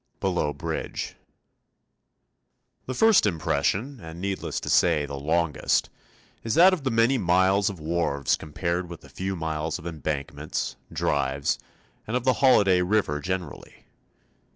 BELOW 0.19 0.53
BRIDGE 0.53 1.15
The 2.87 2.95
first 2.95 3.27
impression, 3.27 3.99
and, 3.99 4.19
needless 4.19 4.59
to 4.61 4.67
say, 4.67 5.05
the 5.05 5.13
longest, 5.19 5.91
is 6.43 6.55
that 6.55 6.73
of 6.73 6.83
the 6.83 6.89
many 6.89 7.19
miles 7.19 7.69
of 7.69 7.79
wharves 7.79 8.35
compared 8.35 8.89
with 8.89 9.01
the 9.01 9.09
few 9.09 9.35
miles 9.35 9.77
of 9.77 9.85
embankments, 9.85 10.75
drives, 10.91 11.59
and 12.07 12.17
of 12.17 12.23
the 12.23 12.33
holiday 12.41 12.81
river 12.81 13.19
generally. 13.19 13.85